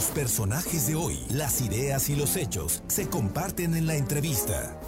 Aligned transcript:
Los 0.00 0.12
personajes 0.12 0.86
de 0.86 0.94
hoy, 0.94 1.18
las 1.28 1.60
ideas 1.60 2.08
y 2.08 2.16
los 2.16 2.34
hechos 2.36 2.82
se 2.86 3.10
comparten 3.10 3.74
en 3.74 3.86
la 3.86 3.96
entrevista. 3.96 4.80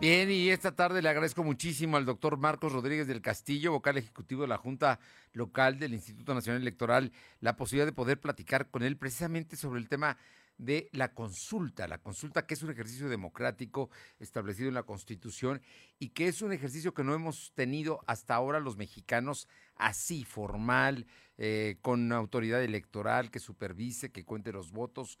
Bien, 0.00 0.30
y 0.30 0.48
esta 0.48 0.74
tarde 0.74 1.02
le 1.02 1.10
agradezco 1.10 1.44
muchísimo 1.44 1.98
al 1.98 2.06
doctor 2.06 2.38
Marcos 2.38 2.72
Rodríguez 2.72 3.06
del 3.06 3.20
Castillo, 3.20 3.72
vocal 3.72 3.98
ejecutivo 3.98 4.40
de 4.40 4.48
la 4.48 4.56
Junta 4.56 5.00
Local 5.34 5.78
del 5.78 5.92
Instituto 5.92 6.32
Nacional 6.32 6.62
Electoral, 6.62 7.12
la 7.42 7.56
posibilidad 7.56 7.84
de 7.84 7.92
poder 7.92 8.22
platicar 8.22 8.70
con 8.70 8.82
él 8.82 8.96
precisamente 8.96 9.56
sobre 9.56 9.80
el 9.80 9.88
tema 9.90 10.16
de 10.58 10.88
la 10.92 11.14
consulta, 11.14 11.88
la 11.88 11.98
consulta 11.98 12.46
que 12.46 12.54
es 12.54 12.62
un 12.62 12.70
ejercicio 12.70 13.08
democrático 13.08 13.90
establecido 14.18 14.68
en 14.68 14.74
la 14.74 14.82
Constitución 14.82 15.62
y 15.98 16.10
que 16.10 16.28
es 16.28 16.42
un 16.42 16.52
ejercicio 16.52 16.92
que 16.92 17.04
no 17.04 17.14
hemos 17.14 17.52
tenido 17.54 18.00
hasta 18.06 18.34
ahora 18.34 18.60
los 18.60 18.76
mexicanos 18.76 19.48
así, 19.76 20.24
formal, 20.24 21.06
eh, 21.38 21.78
con 21.80 22.12
autoridad 22.12 22.62
electoral 22.62 23.30
que 23.30 23.38
supervise, 23.38 24.10
que 24.10 24.24
cuente 24.24 24.52
los 24.52 24.72
votos 24.72 25.18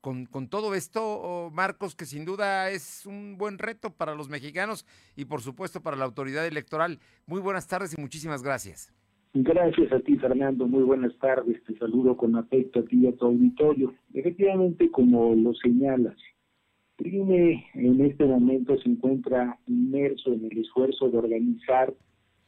con, 0.00 0.26
con 0.26 0.48
todo 0.48 0.74
esto, 0.74 1.50
Marcos, 1.52 1.94
que 1.94 2.06
sin 2.06 2.24
duda 2.24 2.70
es 2.70 3.04
un 3.04 3.36
buen 3.36 3.58
reto 3.58 3.94
para 3.94 4.14
los 4.14 4.28
mexicanos 4.28 4.86
y 5.16 5.24
por 5.24 5.42
supuesto 5.42 5.82
para 5.82 5.96
la 5.96 6.04
autoridad 6.04 6.46
electoral. 6.46 7.00
Muy 7.26 7.40
buenas 7.40 7.66
tardes 7.66 7.94
y 7.96 8.00
muchísimas 8.00 8.42
gracias. 8.42 8.92
Gracias 9.40 9.92
a 9.92 10.00
ti, 10.00 10.16
Fernando. 10.16 10.66
Muy 10.66 10.82
buenas 10.82 11.16
tardes. 11.18 11.62
Te 11.62 11.78
saludo 11.78 12.16
con 12.16 12.34
afecto 12.34 12.80
a 12.80 12.84
ti 12.84 13.04
y 13.04 13.06
a 13.06 13.12
tu 13.14 13.26
auditorio. 13.26 13.94
Efectivamente, 14.12 14.90
como 14.90 15.32
lo 15.36 15.54
señalas, 15.54 16.16
PRIME 16.96 17.64
en 17.74 18.00
este 18.00 18.24
momento 18.24 18.76
se 18.78 18.88
encuentra 18.88 19.56
inmerso 19.68 20.32
en 20.32 20.46
el 20.46 20.58
esfuerzo 20.58 21.08
de 21.08 21.18
organizar 21.18 21.94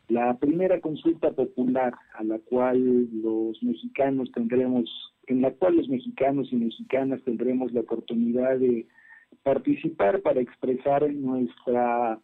la 0.09 0.37
primera 0.39 0.81
consulta 0.81 1.31
popular 1.31 1.95
a 2.15 2.25
la 2.25 2.41
cual 2.41 3.09
los 3.23 3.63
mexicanos 3.63 4.29
tendremos 4.33 4.91
en 5.29 5.43
la 5.43 5.53
cual 5.53 5.77
los 5.77 5.89
mexicanos 5.89 6.53
y 6.53 6.57
mexicanas 6.57 7.23
tendremos 7.23 7.73
la 7.73 7.83
oportunidad 7.83 8.59
de 8.59 8.89
participar 9.45 10.23
para 10.23 10.41
expresar 10.41 11.09
nuestra 11.13 12.19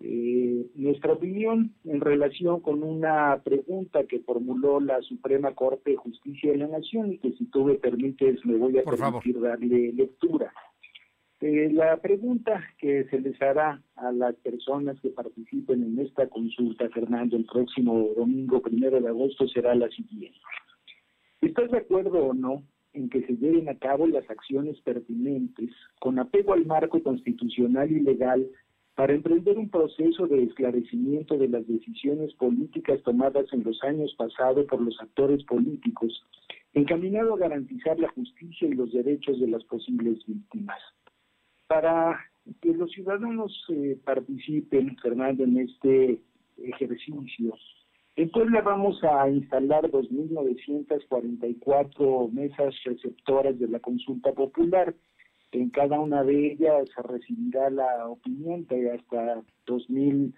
eh, 0.00 0.66
nuestra 0.74 1.12
opinión 1.12 1.74
en 1.84 2.00
relación 2.00 2.60
con 2.60 2.82
una 2.82 3.40
pregunta 3.42 4.04
que 4.04 4.20
formuló 4.20 4.80
la 4.80 5.00
Suprema 5.02 5.54
Corte 5.54 5.90
de 5.90 5.96
Justicia 5.96 6.52
de 6.52 6.58
la 6.58 6.68
Nación 6.68 7.12
y 7.12 7.18
que 7.18 7.32
si 7.32 7.46
tú 7.46 7.64
me 7.64 7.74
permites 7.74 8.44
me 8.46 8.56
voy 8.56 8.78
a 8.78 8.84
permitir 8.84 9.40
darle 9.40 9.92
lectura. 9.92 10.52
Eh, 11.40 11.70
la 11.72 11.96
pregunta 11.98 12.64
que 12.78 13.04
se 13.04 13.20
les 13.20 13.40
hará 13.40 13.80
a 13.96 14.10
las 14.10 14.34
personas 14.36 15.00
que 15.00 15.10
participen 15.10 15.84
en 15.84 15.98
esta 16.00 16.28
consulta, 16.28 16.88
Fernando, 16.90 17.36
el 17.36 17.44
próximo 17.44 18.10
domingo 18.16 18.60
primero 18.60 19.00
de 19.00 19.08
agosto 19.08 19.46
será 19.48 19.74
la 19.74 19.88
siguiente. 19.90 20.38
¿Estás 21.40 21.70
de 21.70 21.78
acuerdo 21.78 22.26
o 22.26 22.34
no 22.34 22.64
en 22.92 23.08
que 23.08 23.24
se 23.26 23.36
lleven 23.36 23.68
a 23.68 23.78
cabo 23.78 24.06
las 24.06 24.28
acciones 24.28 24.80
pertinentes 24.80 25.70
con 26.00 26.18
apego 26.18 26.54
al 26.54 26.66
marco 26.66 27.00
constitucional 27.02 27.90
y 27.90 28.00
legal 28.00 28.48
para 28.98 29.14
emprender 29.14 29.56
un 29.56 29.70
proceso 29.70 30.26
de 30.26 30.42
esclarecimiento 30.42 31.38
de 31.38 31.46
las 31.46 31.64
decisiones 31.68 32.34
políticas 32.34 33.00
tomadas 33.04 33.46
en 33.52 33.62
los 33.62 33.80
años 33.84 34.12
pasados 34.18 34.66
por 34.66 34.80
los 34.80 35.00
actores 35.00 35.44
políticos, 35.44 36.20
encaminado 36.74 37.34
a 37.34 37.38
garantizar 37.38 37.96
la 38.00 38.08
justicia 38.08 38.66
y 38.66 38.72
los 38.72 38.92
derechos 38.92 39.38
de 39.38 39.46
las 39.46 39.62
posibles 39.62 40.18
víctimas? 40.26 40.80
Para 41.68 42.18
que 42.60 42.74
los 42.74 42.90
ciudadanos 42.90 43.52
eh, 43.68 43.96
participen, 44.04 44.96
Fernando, 44.96 45.44
en 45.44 45.58
este 45.58 46.20
ejercicio, 46.56 47.54
en 48.16 48.30
Puebla 48.30 48.62
vamos 48.62 48.98
a 49.04 49.30
instalar 49.30 49.88
2.944 49.92 52.32
mesas 52.32 52.74
receptoras 52.84 53.56
de 53.60 53.68
la 53.68 53.78
consulta 53.78 54.32
popular. 54.32 54.92
En 55.52 55.70
cada 55.70 55.98
una 55.98 56.22
de 56.24 56.52
ellas 56.52 56.88
se 56.94 57.02
recibirá 57.02 57.70
la 57.70 58.08
opinión 58.08 58.66
de 58.66 58.92
hasta 58.92 59.42
2.000 59.66 60.32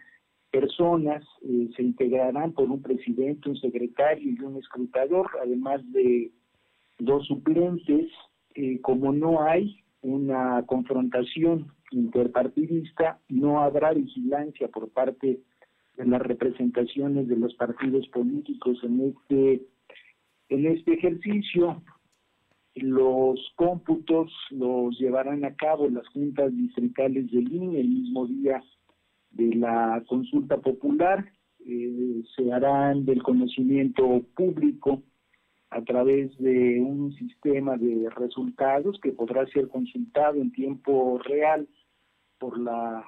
personas. 0.51 1.25
Eh, 1.43 1.69
se 1.77 1.83
integrarán 1.83 2.53
por 2.53 2.71
un 2.71 2.81
presidente, 2.81 3.49
un 3.49 3.57
secretario 3.57 4.31
y 4.31 4.41
un 4.41 4.57
escrutador, 4.57 5.29
además 5.43 5.81
de 5.93 6.31
dos 6.99 7.27
suplentes. 7.27 8.09
Eh, 8.55 8.81
como 8.81 9.13
no 9.13 9.43
hay 9.43 9.83
una 10.03 10.65
confrontación 10.67 11.73
interpartidista, 11.91 13.21
no 13.29 13.61
habrá 13.61 13.93
vigilancia 13.93 14.69
por 14.69 14.91
parte 14.91 15.41
de 15.97 16.07
las 16.07 16.23
representaciones 16.23 17.29
de 17.29 17.37
los 17.37 17.55
partidos 17.55 18.07
políticos 18.09 18.79
en 18.85 19.01
este 19.01 19.63
en 20.49 20.67
este 20.67 20.95
ejercicio 20.95 21.83
los 22.75 23.41
cómputos 23.57 24.33
los 24.51 24.99
llevarán 24.99 25.45
a 25.45 25.55
cabo 25.57 25.89
las 25.89 26.07
juntas 26.09 26.55
distritales 26.55 27.31
del 27.31 27.53
INE 27.53 27.81
el 27.81 27.89
mismo 27.89 28.27
día 28.27 28.63
de 29.31 29.55
la 29.55 30.03
consulta 30.07 30.59
popular 30.59 31.25
eh, 31.67 32.23
se 32.37 32.53
harán 32.53 33.05
del 33.05 33.23
conocimiento 33.23 34.23
público 34.35 35.03
a 35.71 35.83
través 35.83 36.37
de 36.39 36.81
un 36.81 37.13
sistema 37.15 37.77
de 37.77 38.09
resultados 38.11 38.99
que 39.01 39.13
podrá 39.13 39.47
ser 39.47 39.69
consultado 39.69 40.41
en 40.41 40.51
tiempo 40.53 41.19
real 41.25 41.69
por 42.39 42.59
la 42.59 43.05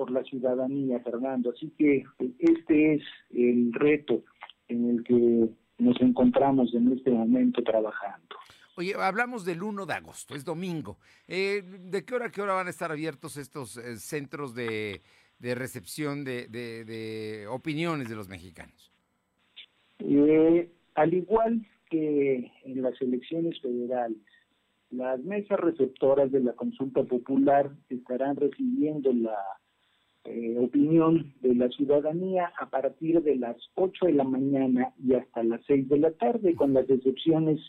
por 0.00 0.10
la 0.10 0.24
ciudadanía, 0.24 0.98
Fernando. 1.00 1.50
Así 1.50 1.70
que 1.76 2.04
este 2.38 2.94
es 2.94 3.02
el 3.34 3.70
reto 3.74 4.22
en 4.68 4.88
el 4.88 5.04
que 5.04 5.50
nos 5.78 6.00
encontramos 6.00 6.74
en 6.74 6.92
este 6.92 7.10
momento 7.10 7.62
trabajando. 7.62 8.39
Oye, 8.80 8.94
hablamos 8.94 9.44
del 9.44 9.62
1 9.62 9.84
de 9.84 9.92
agosto, 9.92 10.34
es 10.34 10.42
domingo. 10.42 10.96
Eh, 11.28 11.62
¿De 11.62 12.02
qué 12.02 12.14
hora 12.14 12.28
a 12.28 12.30
qué 12.30 12.40
hora 12.40 12.54
van 12.54 12.66
a 12.66 12.70
estar 12.70 12.90
abiertos 12.90 13.36
estos 13.36 13.76
eh, 13.76 13.98
centros 13.98 14.54
de, 14.54 15.02
recepción 15.38 16.24
de, 16.24 17.46
opiniones 17.50 18.08
de 18.08 18.16
los 18.16 18.30
mexicanos? 18.30 18.90
Eh, 19.98 20.70
al 20.94 21.12
igual 21.12 21.60
que 21.90 22.50
en 22.64 22.80
las 22.80 22.98
elecciones 23.02 23.60
federales, 23.60 24.16
las 24.90 25.20
mesas 25.24 25.60
receptoras 25.60 26.32
de 26.32 26.40
la 26.40 26.54
consulta 26.54 27.02
popular 27.02 27.70
estarán 27.90 28.36
recibiendo 28.36 29.12
la 29.12 29.36
eh, 30.24 30.56
opinión 30.58 31.34
de 31.42 31.54
la 31.54 31.68
ciudadanía 31.68 32.50
a 32.58 32.70
partir 32.70 33.22
de 33.22 33.36
las 33.36 33.56
8 33.74 34.06
de 34.06 34.12
la 34.14 34.24
mañana 34.24 34.94
y 35.02 35.12
hasta 35.12 35.42
las 35.42 35.60
6 35.66 35.86
de 35.90 35.98
la 35.98 36.12
tarde, 36.12 36.54
con 36.54 36.72
las 36.72 36.88
excepciones 36.88 37.60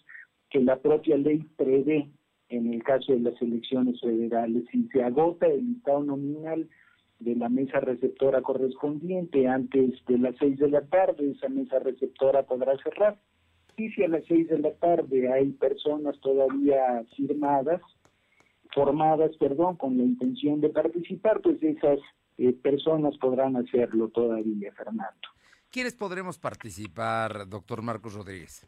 que 0.52 0.60
la 0.60 0.78
propia 0.78 1.18
ley 1.18 1.44
prevé 1.56 2.12
en 2.50 2.74
el 2.74 2.84
caso 2.84 3.14
de 3.14 3.22
las 3.22 3.42
elecciones 3.42 4.00
federales. 4.02 4.66
Si 4.72 4.88
se 4.90 5.02
agota 5.02 5.48
el 5.48 5.78
estado 5.78 6.04
nominal 6.04 6.70
de 7.20 7.36
la 7.36 7.50
mesa 7.50 7.80
receptora 7.80 8.42
correspondiente 8.42 9.48
antes 9.48 9.94
de 10.08 10.18
las 10.18 10.36
6 10.38 10.60
de 10.60 10.70
la 10.70 10.82
tarde, 10.82 11.32
esa 11.32 11.48
mesa 11.48 11.80
receptora 11.80 12.44
podrá 12.44 12.78
cerrar. 12.84 13.18
Y 13.78 13.90
si 13.92 14.04
a 14.04 14.10
las 14.10 14.26
6 14.26 14.50
de 14.50 14.60
la 14.60 14.74
tarde 14.74 15.32
hay 15.32 15.52
personas 15.52 16.20
todavía 16.20 17.06
firmadas, 17.16 17.82
formadas, 18.74 19.32
perdón, 19.38 19.78
con 19.78 19.98
la 19.98 20.04
intención 20.04 20.60
de 20.60 20.70
participar, 20.70 21.40
pues 21.42 21.64
esas 21.64 22.00
eh, 22.38 22.52
personas 22.54 23.18
podrán 23.18 23.56
hacerlo 23.56 24.10
todavía, 24.10 24.74
Fernando. 24.74 25.30
¿Quiénes 25.70 25.94
podremos 25.94 26.38
participar, 26.38 27.48
doctor 27.48 27.82
Marcos 27.82 28.14
Rodríguez? 28.14 28.68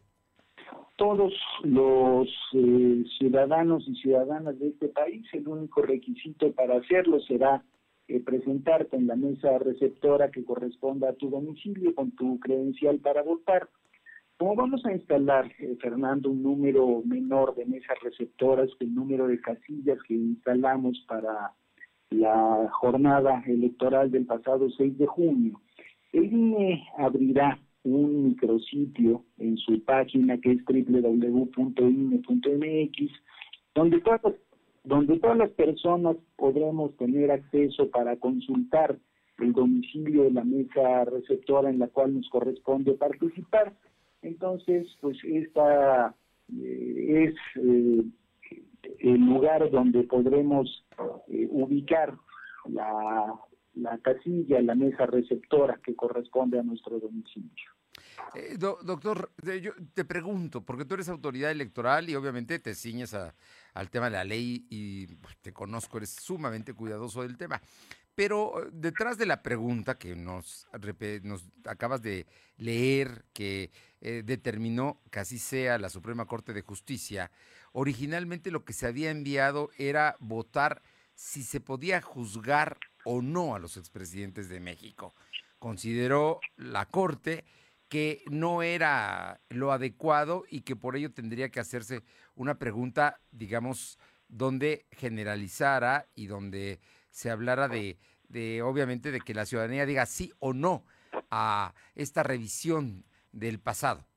Todos 1.04 1.34
los 1.64 2.30
eh, 2.54 3.04
ciudadanos 3.18 3.86
y 3.90 3.96
ciudadanas 3.96 4.58
de 4.58 4.70
este 4.70 4.88
país, 4.88 5.22
el 5.34 5.50
único 5.50 5.82
requisito 5.82 6.54
para 6.54 6.78
hacerlo 6.78 7.20
será 7.20 7.62
eh, 8.08 8.22
presentarte 8.22 8.96
en 8.96 9.08
la 9.08 9.18
mesa 9.18 9.60
receptora 9.60 10.32
que 10.32 10.46
corresponda 10.46 11.10
a 11.10 11.14
tu 11.16 11.30
domicilio 11.30 11.94
con 11.94 12.12
tu 12.12 12.40
credencial 12.40 13.00
para 13.00 13.22
votar. 13.22 13.68
Como 14.38 14.56
vamos 14.56 14.86
a 14.86 14.94
instalar, 14.94 15.52
Fernando, 15.82 16.30
un 16.30 16.42
número 16.42 17.02
menor 17.04 17.54
de 17.56 17.66
mesas 17.66 17.98
receptoras 18.02 18.70
que 18.80 18.86
el 18.86 18.96
número 18.96 19.28
de 19.28 19.42
casillas 19.42 20.02
que 20.08 20.14
instalamos 20.14 21.04
para 21.06 21.52
la 22.12 22.70
jornada 22.72 23.44
electoral 23.46 24.10
del 24.10 24.26
pasado 24.26 24.70
6 24.70 24.98
de 24.98 25.06
junio. 25.06 25.60
El 26.14 26.32
INE 26.32 26.88
abrirá 26.98 27.60
un 27.84 28.30
micrositio 28.30 29.24
en 29.38 29.58
su 29.58 29.84
página 29.84 30.38
que 30.40 30.52
es 30.54 30.64
www.ine.mx, 30.66 31.52
donde 33.76 34.00
todas, 34.02 34.22
donde 34.84 35.20
todas 35.20 35.38
las 35.38 35.50
personas 35.52 36.18
podremos 36.36 36.96
tener 36.98 37.32
acceso 37.32 37.90
para 37.90 38.16
consultar 38.18 38.98
el 39.40 39.54
domicilio 39.54 40.24
de 40.24 40.32
la 40.32 40.44
mesa 40.44 41.06
receptora 41.06 41.70
en 41.70 41.80
la 41.80 41.88
cual 41.88 42.16
nos 42.16 42.30
corresponde 42.30 42.94
participar. 42.94 43.74
Entonces, 44.22 44.88
pues 45.02 45.18
esta 45.24 46.16
eh, 46.56 47.28
es 47.28 47.36
eh, 47.62 48.04
el 49.00 49.20
lugar 49.26 49.70
donde 49.70 50.04
podremos 50.04 50.86
eh, 51.28 51.48
ubicar 51.50 52.16
la, 52.70 53.34
la 53.76 53.98
casilla, 54.00 54.62
la 54.62 54.76
mesa 54.76 55.06
receptora 55.06 55.80
que 55.84 55.96
corresponde 55.96 56.60
a 56.60 56.64
nuestro 56.64 57.00
domicilio. 57.00 57.73
Eh, 58.36 58.58
doctor, 58.58 59.32
yo 59.62 59.74
te 59.94 60.06
pregunto, 60.06 60.62
porque 60.62 60.86
tú 60.86 60.96
eres 60.96 61.10
autoridad 61.10 61.52
electoral 61.52 62.10
y 62.10 62.16
obviamente 62.16 62.60
te 62.60 62.76
ciñes 62.76 63.14
al 63.14 63.90
tema 63.90 64.06
de 64.06 64.12
la 64.12 64.24
ley 64.24 64.66
y 64.70 65.08
pues, 65.08 65.38
te 65.38 65.54
conozco, 65.54 65.98
eres 65.98 66.12
sumamente 66.12 66.74
cuidadoso 66.74 67.22
del 67.22 67.38
tema. 67.38 67.62
Pero 68.16 68.64
eh, 68.64 68.70
detrás 68.72 69.18
de 69.18 69.26
la 69.26 69.42
pregunta 69.42 69.98
que 69.98 70.16
nos, 70.16 70.68
acabas 71.66 72.02
de 72.02 72.26
leer, 72.58 73.26
que 73.34 73.72
eh, 74.02 74.22
determinó 74.26 75.02
que 75.12 75.20
así 75.20 75.40
sea 75.40 75.78
la 75.78 75.90
Suprema 75.90 76.26
Corte 76.26 76.54
de 76.54 76.62
Justicia, 76.62 77.32
originalmente 77.72 78.52
lo 78.52 78.66
que 78.66 78.74
se 78.74 78.88
había 78.88 79.12
enviado 79.12 79.70
era 79.78 80.16
votar 80.20 80.82
si 81.16 81.44
se 81.44 81.60
podía 81.60 82.02
juzgar 82.02 82.78
o 83.06 83.22
no 83.22 83.56
a 83.56 83.60
los 83.60 83.78
expresidentes 83.78 84.50
de 84.50 84.60
México. 84.60 85.14
Consideró 85.60 86.40
la 86.58 86.86
Corte 86.86 87.46
que 87.94 88.24
no 88.26 88.64
era 88.64 89.40
lo 89.50 89.72
adecuado 89.72 90.46
y 90.50 90.62
que 90.62 90.76
por 90.76 90.96
ello 90.96 91.14
tendría 91.14 91.50
que 91.50 91.60
hacerse 91.60 92.02
una 92.34 92.58
pregunta, 92.58 93.22
digamos, 93.30 94.00
donde 94.28 94.88
generalizara 94.90 96.08
y 96.16 96.26
donde 96.26 96.80
se 97.12 97.30
hablara 97.30 97.68
de, 97.68 98.00
de, 98.28 98.64
obviamente, 98.64 99.12
de 99.12 99.22
que 99.22 99.36
la 99.36 99.46
ciudadanía 99.46 99.86
diga 99.86 100.08
sí 100.08 100.34
o 100.40 100.54
no 100.54 100.88
a 101.30 101.76
esta 101.94 102.24
revisión 102.24 103.06
del 103.32 103.60
pasado. 103.60 104.08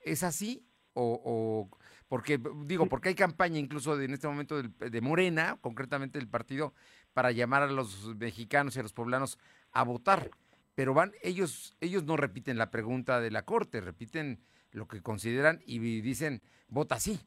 ¿Es 0.00 0.24
así? 0.24 0.66
O, 0.92 1.70
porque 2.08 2.38
digo, 2.66 2.84
porque 2.84 3.08
hay 3.08 3.14
campaña 3.14 3.58
incluso 3.58 3.98
en 3.98 4.12
este 4.12 4.28
momento 4.28 4.62
de 4.62 5.00
Morena, 5.00 5.56
concretamente 5.62 6.18
del 6.18 6.28
partido, 6.28 6.74
para 7.14 7.32
llamar 7.32 7.62
a 7.62 7.66
los 7.68 8.14
mexicanos 8.14 8.76
y 8.76 8.80
a 8.80 8.82
los 8.82 8.92
poblanos 8.92 9.38
a 9.70 9.84
votar. 9.84 10.30
Pero 10.74 10.94
van, 10.94 11.12
ellos, 11.22 11.76
ellos 11.80 12.04
no 12.04 12.16
repiten 12.16 12.58
la 12.58 12.70
pregunta 12.70 13.20
de 13.20 13.30
la 13.30 13.44
corte, 13.44 13.80
repiten 13.80 14.40
lo 14.70 14.88
que 14.88 15.02
consideran 15.02 15.60
y 15.66 15.78
dicen 16.00 16.40
vota 16.68 16.98
sí. 16.98 17.18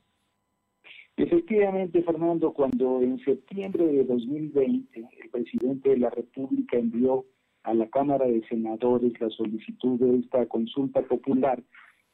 Efectivamente, 1.18 2.04
Fernando, 2.04 2.54
cuando 2.54 3.02
en 3.02 3.18
septiembre 3.24 3.86
de 3.86 4.04
2020 4.04 5.08
el 5.24 5.30
presidente 5.30 5.90
de 5.92 5.98
la 5.98 6.10
República 6.10 6.78
envió 6.78 7.26
a 7.64 7.74
la 7.74 7.88
Cámara 7.90 8.26
de 8.26 8.46
Senadores 8.50 9.14
la 9.22 9.30
solicitud 9.30 9.98
de 10.00 10.20
esta 10.20 10.46
consulta 10.48 11.02
popular, 11.04 11.64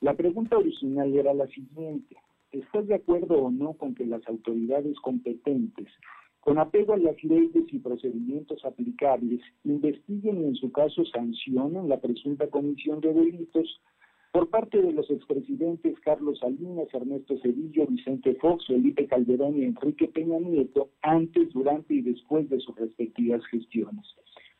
la 0.01 0.13
pregunta 0.13 0.57
original 0.57 1.15
era 1.15 1.33
la 1.33 1.47
siguiente. 1.47 2.15
¿Estás 2.51 2.87
de 2.87 2.95
acuerdo 2.95 3.41
o 3.43 3.51
no 3.51 3.73
con 3.73 3.95
que 3.95 4.05
las 4.05 4.27
autoridades 4.27 4.99
competentes, 4.99 5.87
con 6.41 6.57
apego 6.57 6.93
a 6.93 6.97
las 6.97 7.23
leyes 7.23 7.65
y 7.71 7.79
procedimientos 7.79 8.65
aplicables, 8.65 9.39
investiguen 9.63 10.41
y 10.41 10.45
en 10.47 10.55
su 10.55 10.71
caso 10.71 11.05
sancionen 11.05 11.87
la 11.87 12.01
presunta 12.01 12.47
comisión 12.47 12.99
de 12.99 13.13
delitos 13.13 13.79
por 14.31 14.49
parte 14.49 14.81
de 14.81 14.93
los 14.93 15.09
expresidentes 15.11 15.99
Carlos 15.99 16.39
Salinas, 16.39 16.87
Ernesto 16.93 17.37
Cedillo, 17.41 17.85
Vicente 17.85 18.35
Fox, 18.35 18.65
Felipe 18.65 19.05
Calderón 19.05 19.57
y 19.57 19.65
Enrique 19.65 20.07
Peña 20.07 20.39
Nieto 20.39 20.89
antes, 21.01 21.51
durante 21.53 21.93
y 21.95 22.01
después 22.01 22.49
de 22.49 22.59
sus 22.59 22.75
respectivas 22.75 23.45
gestiones. 23.47 24.05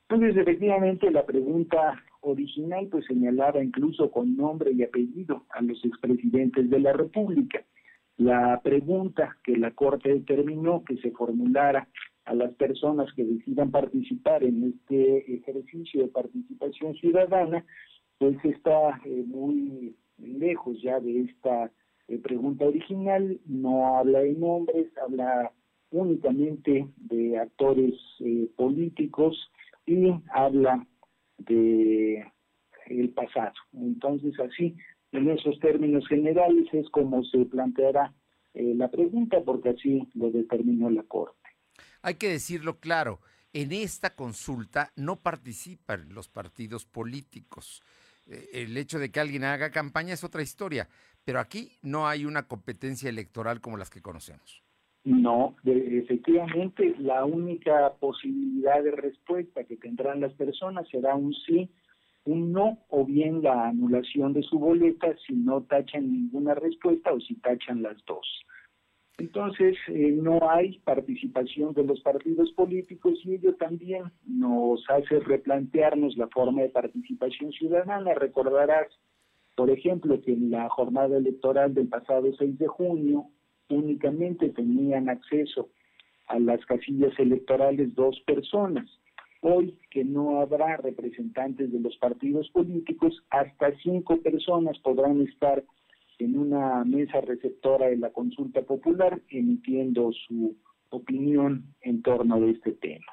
Entonces, 0.10 0.36
efectivamente, 0.36 1.10
la 1.10 1.26
pregunta 1.26 2.04
original 2.20 2.90
pues 2.92 3.06
señalaba 3.06 3.64
incluso 3.64 4.12
con 4.12 4.36
nombre 4.36 4.72
y 4.74 4.84
apellido 4.84 5.46
a 5.50 5.62
los 5.62 5.84
expresidentes 5.86 6.70
de 6.70 6.80
la 6.80 6.94
República. 6.94 7.64
La 8.22 8.62
pregunta 8.62 9.36
que 9.44 9.58
la 9.58 9.72
Corte 9.72 10.14
determinó 10.14 10.84
que 10.84 10.96
se 10.98 11.10
formulara 11.10 11.88
a 12.26 12.36
las 12.36 12.54
personas 12.54 13.12
que 13.16 13.24
decidan 13.24 13.72
participar 13.72 14.44
en 14.44 14.76
este 14.76 15.34
ejercicio 15.38 16.04
de 16.04 16.08
participación 16.10 16.94
ciudadana 16.94 17.66
pues 18.20 18.38
está 18.46 19.02
eh, 19.06 19.24
muy 19.26 19.96
lejos 20.20 20.80
ya 20.84 21.00
de 21.00 21.22
esta 21.22 21.72
eh, 22.08 22.20
pregunta 22.20 22.66
original, 22.66 23.40
no 23.48 23.98
habla 23.98 24.20
de 24.20 24.34
nombres, 24.34 24.96
habla 25.04 25.52
únicamente 25.90 26.88
de 26.98 27.40
actores 27.40 27.96
eh, 28.20 28.48
políticos 28.56 29.36
y 29.88 30.14
habla 30.32 30.86
de 31.40 32.24
el 32.86 33.10
pasado. 33.10 33.54
Entonces, 33.74 34.40
así, 34.40 34.76
en 35.12 35.30
esos 35.30 35.60
términos 35.60 36.08
generales 36.08 36.68
es 36.74 36.90
como 36.90 37.24
se 37.24 37.46
planteará 37.46 38.14
la 38.54 38.90
pregunta, 38.90 39.42
porque 39.46 39.70
así 39.70 40.08
lo 40.14 40.30
determinó 40.30 40.90
la 40.90 41.04
Corte. 41.04 41.38
Hay 42.02 42.16
que 42.16 42.28
decirlo 42.28 42.80
claro, 42.80 43.20
en 43.54 43.72
esta 43.72 44.16
consulta 44.16 44.92
no 44.96 45.18
participan 45.18 46.14
los 46.14 46.28
partidos 46.28 46.86
políticos. 46.86 47.82
Eh, 48.28 48.50
el 48.54 48.78
hecho 48.78 49.00
de 49.00 49.12
que 49.12 49.20
alguien 49.20 49.44
haga 49.44 49.72
campaña 49.72 50.14
es 50.14 50.24
otra 50.24 50.42
historia, 50.42 50.88
pero 51.24 51.40
aquí 51.40 51.78
no 51.82 52.08
hay 52.08 52.26
una 52.26 52.48
competencia 52.48 53.10
electoral 53.10 53.62
como 53.62 53.78
las 53.78 53.90
que 53.90 54.02
conocemos. 54.02 54.64
No, 55.04 55.56
efectivamente, 55.66 56.96
la 57.00 57.26
única 57.26 57.94
posibilidad 58.00 58.84
de 58.84 58.92
respuesta 58.92 59.64
que 59.64 59.76
tendrán 59.76 60.22
las 60.22 60.34
personas 60.34 60.88
será 60.90 61.16
un 61.16 61.34
sí, 61.34 61.72
un 62.26 62.52
no 62.52 62.80
o 62.90 63.06
bien 63.06 63.42
la 63.42 63.68
anulación 63.68 64.34
de 64.34 64.44
su 64.44 64.60
boleta 64.60 65.16
si 65.26 65.34
no 65.34 65.64
tachan 65.64 66.12
ninguna 66.12 66.54
respuesta 66.54 67.12
o 67.14 67.20
si 67.20 67.36
tachan 67.36 67.82
las 67.82 67.98
dos. 68.06 68.26
Entonces, 69.18 69.78
eh, 69.88 70.12
no 70.12 70.50
hay 70.50 70.80
participación 70.80 71.74
de 71.74 71.84
los 71.84 72.02
partidos 72.02 72.52
políticos 72.54 73.20
y 73.24 73.36
ello 73.36 73.56
también 73.56 74.06
nos 74.26 74.84
hace 74.90 75.20
replantearnos 75.20 76.18
la 76.18 76.28
forma 76.30 76.64
de 76.64 76.70
participación 76.70 77.52
ciudadana. 77.52 78.16
Recordarás, 78.16 78.88
por 79.56 79.70
ejemplo, 79.70 80.20
que 80.22 80.34
en 80.34 80.50
la 80.50 80.70
jornada 80.70 81.18
electoral 81.18 81.74
del 81.74 81.88
pasado 81.88 82.32
6 82.36 82.58
de 82.58 82.68
junio 82.68 83.28
únicamente 83.70 84.50
tenían 84.50 85.08
acceso 85.08 85.70
a 86.28 86.40
las 86.40 86.66
casillas 86.66 87.14
electorales 87.20 87.94
dos 87.94 88.20
personas. 88.22 88.90
Hoy 89.42 89.78
que 89.90 90.04
no 90.04 90.40
habrá 90.40 90.78
representantes 90.78 91.72
de 91.72 91.80
los 91.80 91.98
partidos 91.98 92.50
políticos, 92.52 93.24
hasta 93.30 93.76
cinco 93.82 94.22
personas 94.22 94.78
podrán 94.80 95.22
estar 95.22 95.64
en 96.20 96.38
una 96.38 96.84
mesa 96.86 97.22
receptora 97.22 97.88
de 97.88 97.98
la 97.98 98.12
consulta 98.12 98.62
popular 98.62 99.20
emitiendo 99.30 100.12
su 100.28 100.56
opinión 100.90 101.74
en 101.82 102.04
torno 102.04 102.40
de 102.40 102.52
este 102.52 102.74
tema. 102.74 103.06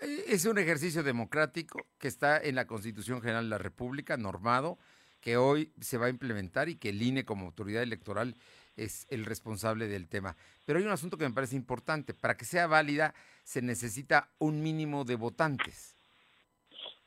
Eh, 0.00 0.24
es 0.28 0.46
un 0.46 0.58
ejercicio 0.58 1.02
democrático 1.02 1.86
que 1.98 2.06
está 2.06 2.38
en 2.38 2.54
la 2.54 2.66
Constitución 2.66 3.20
General 3.20 3.44
de 3.44 3.50
la 3.50 3.58
República, 3.58 4.16
normado, 4.16 4.78
que 5.20 5.36
hoy 5.36 5.72
se 5.80 5.98
va 5.98 6.06
a 6.06 6.10
implementar 6.10 6.68
y 6.68 6.76
que 6.76 6.90
el 6.90 7.02
INE 7.02 7.24
como 7.24 7.46
autoridad 7.46 7.82
electoral 7.82 8.36
es 8.78 9.06
el 9.10 9.24
responsable 9.24 9.88
del 9.88 10.08
tema. 10.08 10.36
Pero 10.64 10.78
hay 10.78 10.84
un 10.84 10.92
asunto 10.92 11.18
que 11.18 11.28
me 11.28 11.34
parece 11.34 11.56
importante. 11.56 12.14
Para 12.14 12.36
que 12.36 12.44
sea 12.44 12.66
válida 12.66 13.14
se 13.44 13.62
necesita 13.62 14.30
un 14.38 14.62
mínimo 14.62 15.04
de 15.04 15.16
votantes. 15.16 15.98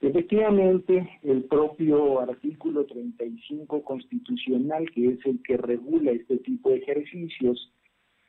Efectivamente, 0.01 1.19
el 1.21 1.43
propio 1.43 2.19
artículo 2.21 2.85
35 2.85 3.83
constitucional, 3.83 4.89
que 4.89 5.09
es 5.09 5.25
el 5.25 5.41
que 5.43 5.57
regula 5.57 6.11
este 6.11 6.37
tipo 6.37 6.71
de 6.71 6.77
ejercicios, 6.77 7.71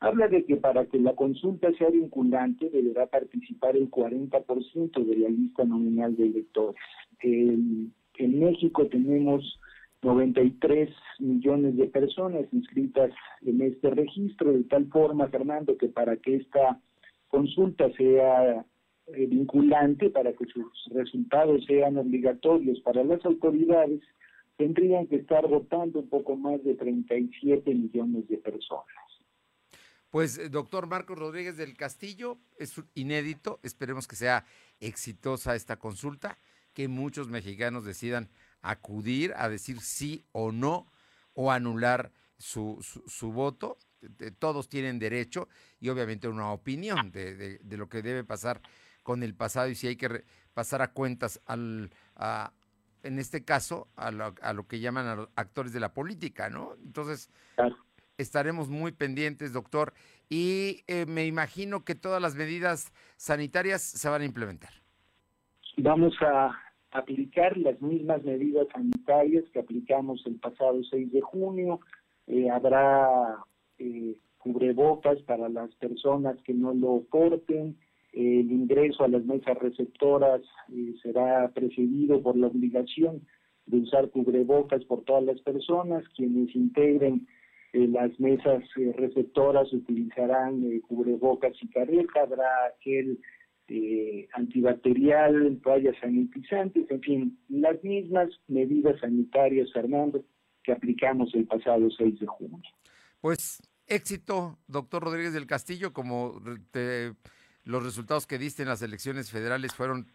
habla 0.03 0.29
de 0.29 0.45
que 0.45 0.57
para 0.57 0.85
que 0.85 0.99
la 0.99 1.15
consulta 1.15 1.73
sea 1.79 1.89
vinculante 1.89 2.69
deberá 2.69 3.07
participar 3.07 3.77
el 3.77 3.91
40% 3.91 5.05
de 5.05 5.17
la 5.17 5.29
lista 5.31 5.65
nominal 5.65 6.15
de 6.17 6.27
electores. 6.27 6.77
En, 7.21 7.95
México 8.19 8.87
tenemos 8.87 9.59
93 10.03 10.91
millones 11.21 11.77
de 11.77 11.87
personas 11.87 12.45
inscritas 12.53 13.13
en 13.43 13.63
este 13.63 13.91
registro, 13.91 14.53
de 14.53 14.65
tal 14.65 14.87
forma, 14.89 15.29
Fernando, 15.29 15.77
que 15.77 15.89
para 15.89 16.17
que 16.17 16.37
esta 16.37 16.81
consulta 17.29 17.91
sea 17.93 18.67
eh, 19.07 19.27
vinculante 19.27 20.11
para 20.11 20.33
que 20.33 20.45
sus 20.47 20.67
resultados 20.93 21.65
sean 21.67 21.97
obligatorios 21.97 22.81
para 22.81 23.03
las 23.05 23.25
autoridades, 23.25 24.01
tendrían 24.57 25.07
que 25.07 25.17
estar 25.17 25.47
votando 25.49 26.01
un 26.01 26.09
poco 26.09 26.37
más 26.37 26.63
de 26.63 26.75
37 26.75 27.75
millones 27.75 28.29
de 28.29 28.39
personas. 28.39 28.87
Pues, 30.11 30.39
eh, 30.39 30.49
doctor 30.49 30.87
Marcos 30.87 31.19
Rodríguez 31.19 31.57
del 31.57 31.77
Castillo, 31.77 32.39
es 32.59 32.81
inédito, 32.95 33.61
esperemos 33.63 34.07
que 34.07 34.17
sea 34.17 34.45
exitosa 34.79 35.57
esta 35.57 35.79
consulta, 35.79 36.39
que 36.75 36.87
muchos 36.87 37.29
mexicanos 37.29 37.85
decidan 37.85 38.29
acudir 38.63 39.35
a 39.37 39.49
decir 39.49 39.81
sí 39.81 40.25
o 40.33 40.53
no 40.53 40.87
o 41.35 41.51
anular 41.51 42.13
su, 42.39 42.79
su, 43.07 43.33
voto. 43.33 43.79
Todos 44.39 44.69
tienen 44.69 44.99
derecho 44.99 45.49
y 45.81 45.89
obviamente 45.89 46.29
una 46.29 46.53
opinión 46.53 47.13
de, 47.13 47.35
de, 47.37 47.59
de 47.59 47.77
lo 47.77 47.89
que 47.89 48.03
debe 48.03 48.25
pasar 48.25 48.61
con 49.03 49.23
el 49.23 49.35
pasado 49.35 49.69
y 49.69 49.75
si 49.75 49.89
hay 49.89 49.97
que 49.97 50.25
pasar 50.55 50.83
a 50.83 50.93
cuentas 50.93 51.41
al, 51.47 51.91
en 53.03 53.19
este 53.19 53.45
caso, 53.45 53.89
a 53.97 54.11
lo, 54.11 54.35
a 54.41 54.53
lo, 54.53 54.67
que 54.67 54.81
llaman 54.81 55.07
a 55.07 55.17
los 55.17 55.29
actores 55.37 55.73
de 55.73 55.81
la 55.81 55.93
política, 55.93 56.51
¿no? 56.51 56.75
Entonces, 56.85 57.31
estaremos 58.19 58.69
muy 58.69 58.93
pendientes, 58.93 59.53
doctor, 59.53 59.95
y 60.29 60.85
eh, 60.87 61.07
me 61.07 61.27
imagino 61.27 61.85
que 61.85 61.95
todas 61.95 62.23
las 62.23 62.35
medidas 62.35 62.93
sanitarias 63.17 63.83
se 63.83 64.09
van 64.09 64.23
a 64.23 64.25
implementar. 64.25 64.71
Vamos 65.79 66.15
a 66.21 66.53
aplicar 66.93 67.57
las 67.57 67.81
mismas 67.81 68.23
medidas 68.23 68.69
sanitarias 68.73 69.45
que 69.53 69.61
aplicamos 69.61 70.23
el 70.27 70.37
pasado 70.37 70.83
6 70.85 71.11
de 71.11 71.21
junio. 71.23 71.81
Eh, 72.27 72.51
habrá 72.51 73.39
eh, 73.79 74.17
cubrebocas 74.39 75.21
para 75.23 75.49
las 75.49 75.75
personas 75.77 76.37
que 76.43 76.55
no 76.55 76.73
lo 76.73 77.03
porten. 77.11 77.77
el 78.13 78.53
ingreso 78.53 79.05
a 79.05 79.09
las 79.09 79.25
mesas 79.25 79.57
receptoras 79.59 80.43
eh, 80.71 80.95
será 81.03 81.51
precedido 81.55 82.23
por 82.23 82.37
la 82.37 82.49
obligación 82.49 83.23
de 83.65 83.79
usar 83.79 84.11
cubrebocas 84.11 84.85
por 84.85 85.03
todas 85.05 85.25
las 85.25 85.41
personas. 85.41 86.05
Quienes 86.15 86.55
integren 86.55 87.27
las 87.73 88.21
mesas 88.21 88.63
receptoras 88.97 89.73
utilizarán 89.73 90.63
cubrebocas 90.81 91.55
y 91.63 91.69
careta. 91.69 92.21
Habrá 92.21 92.67
aquel 92.67 93.19
eh, 93.69 94.29
antibacterial, 94.33 95.61
toallas 95.63 95.97
sanitizantes, 96.01 96.91
en 96.91 97.01
fin, 97.01 97.39
las 97.49 97.83
mismas 97.83 98.29
medidas 98.49 99.01
sanitarias, 99.01 99.73
Fernando, 99.73 100.25
que 100.63 100.73
aplicamos 100.73 101.35
el 101.35 101.47
pasado 101.47 101.89
6 101.91 102.21
de 102.21 102.27
junio. 102.27 102.63
Pues 103.21 103.63
éxito, 103.87 104.59
doctor 104.67 105.03
Rodríguez 105.05 105.33
del 105.33 105.47
Castillo, 105.47 105.93
como 105.93 106.41
los 107.65 107.85
resultados 107.85 108.27
que 108.27 108.39
diste 108.39 108.63
en 108.63 108.69
las 108.69 108.83
elecciones 108.83 109.31
federales 109.31 109.75
fueron 109.75 110.07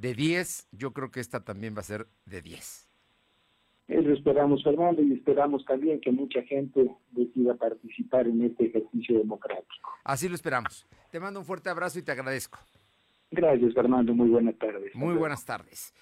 de 0.00 0.14
10, 0.14 0.68
yo 0.72 0.92
creo 0.92 1.10
que 1.10 1.20
esta 1.20 1.44
también 1.44 1.74
va 1.74 1.80
a 1.80 1.84
ser 1.84 2.06
de 2.26 2.42
10. 2.42 2.88
Eso 3.88 4.12
esperamos, 4.12 4.62
Fernando, 4.62 5.02
y 5.02 5.14
esperamos 5.14 5.64
también 5.64 6.00
que 6.00 6.12
mucha 6.12 6.42
gente 6.42 6.88
decida 7.10 7.56
participar 7.56 8.28
en 8.28 8.42
este 8.44 8.66
ejercicio 8.66 9.18
democrático. 9.18 9.90
Así 10.04 10.28
lo 10.28 10.36
esperamos. 10.36 10.86
Te 11.10 11.18
mando 11.18 11.40
un 11.40 11.46
fuerte 11.46 11.70
abrazo 11.70 11.98
y 11.98 12.02
te 12.02 12.12
agradezco. 12.12 12.60
Gracias, 13.30 13.74
Fernando. 13.74 14.14
Muy 14.14 14.28
buenas 14.28 14.56
tardes. 14.58 14.94
Muy 14.94 15.14
buenas 15.14 15.44
tardes. 15.44 15.94